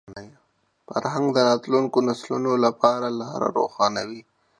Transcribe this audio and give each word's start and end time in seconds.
فرهنګ 0.91 1.25
د 1.33 1.37
راتلونکو 1.49 1.97
نسلونو 2.07 2.51
لپاره 2.65 3.07
لاره 3.19 3.47
روښانوي. 3.57 4.21